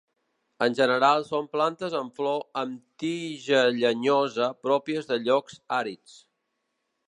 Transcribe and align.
En 0.67 0.77
general 0.77 1.25
són 1.27 1.49
plantes 1.51 1.97
amb 1.99 2.15
flor 2.21 2.41
amb 2.63 2.81
tija 3.05 3.61
llenyosa 3.83 4.51
pròpies 4.65 5.11
de 5.13 5.23
llocs 5.29 5.63
àrids. 5.83 6.21